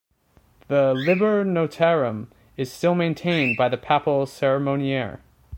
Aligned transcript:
The 0.67 0.95
"Liber 0.95 1.45
Notarum" 1.45 2.31
is 2.57 2.73
still 2.73 2.95
maintained 2.95 3.55
by 3.55 3.69
the 3.69 3.77
papal 3.77 4.25
Ceremoniere. 4.25 5.19